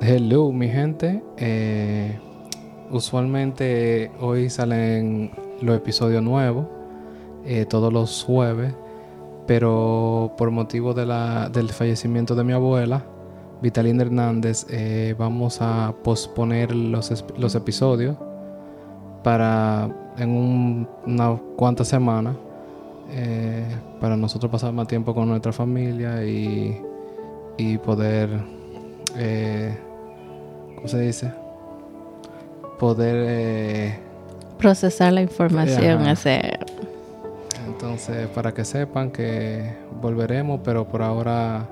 Hello, 0.00 0.50
mi 0.50 0.68
gente. 0.68 1.22
Eh, 1.36 2.18
usualmente 2.90 4.10
hoy 4.20 4.50
salen 4.50 5.30
los 5.62 5.76
episodios 5.76 6.20
nuevos, 6.20 6.66
eh, 7.44 7.64
todos 7.64 7.92
los 7.92 8.24
jueves, 8.24 8.74
pero 9.46 10.32
por 10.36 10.50
motivo 10.50 10.94
de 10.94 11.06
del 11.52 11.70
fallecimiento 11.70 12.34
de 12.34 12.42
mi 12.42 12.52
abuela, 12.52 13.04
Vitalina 13.62 14.02
Hernández, 14.02 14.66
eh, 14.68 15.14
vamos 15.16 15.58
a 15.60 15.94
posponer 16.02 16.74
los, 16.74 17.24
los 17.38 17.54
episodios 17.54 18.16
para 19.22 19.88
en 20.18 20.30
un, 20.30 20.88
una 21.06 21.40
cuantas 21.56 21.88
semanas 21.88 22.36
para 24.00 24.16
nosotros 24.16 24.50
pasar 24.50 24.72
más 24.72 24.88
tiempo 24.88 25.14
con 25.14 25.28
nuestra 25.28 25.52
familia 25.52 26.24
y, 26.24 26.80
y 27.56 27.78
poder, 27.78 28.28
eh, 29.16 29.76
¿cómo 30.76 30.88
se 30.88 31.00
dice? 31.00 31.32
Poder... 32.78 33.16
Eh, 33.28 33.98
Procesar 34.58 35.12
la 35.12 35.22
información, 35.22 36.06
hacer... 36.06 36.64
Entonces, 37.66 38.28
para 38.28 38.52
que 38.52 38.64
sepan 38.64 39.10
que 39.10 39.74
volveremos, 40.00 40.60
pero 40.64 40.86
por 40.86 41.02
ahora 41.02 41.66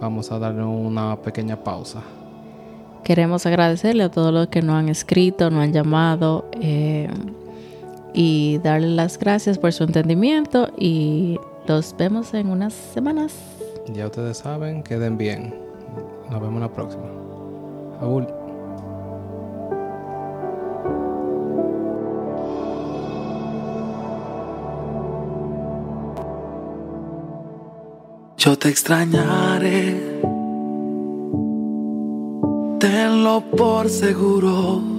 vamos 0.00 0.30
a 0.32 0.38
darle 0.38 0.62
una 0.62 1.16
pequeña 1.16 1.62
pausa. 1.62 2.02
Queremos 3.04 3.46
agradecerle 3.46 4.02
a 4.02 4.10
todos 4.10 4.32
los 4.32 4.48
que 4.48 4.60
nos 4.62 4.76
han 4.76 4.88
escrito, 4.88 5.50
nos 5.50 5.62
han 5.62 5.72
llamado 5.72 6.50
eh, 6.60 7.08
y 8.12 8.58
darle 8.58 8.88
las 8.88 9.18
gracias 9.18 9.58
por 9.58 9.72
su 9.72 9.84
entendimiento 9.84 10.70
y 10.76 11.38
los 11.66 11.94
vemos 11.96 12.34
en 12.34 12.50
unas 12.50 12.74
semanas. 12.74 13.34
Ya 13.94 14.06
ustedes 14.06 14.38
saben, 14.38 14.82
queden 14.82 15.16
bien. 15.16 15.67
Nos 16.30 16.40
vemos 16.40 16.60
la 16.60 16.68
próxima. 16.68 17.04
Aúl. 18.00 18.26
Yo 28.36 28.56
te 28.56 28.68
extrañaré, 28.68 30.20
tenlo 32.78 33.42
por 33.56 33.88
seguro 33.88 34.97